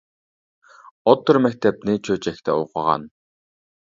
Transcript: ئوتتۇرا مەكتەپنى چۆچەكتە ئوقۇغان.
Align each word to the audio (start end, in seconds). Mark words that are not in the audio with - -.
ئوتتۇرا 1.11 1.41
مەكتەپنى 1.43 1.95
چۆچەكتە 2.09 2.57
ئوقۇغان. 2.61 3.05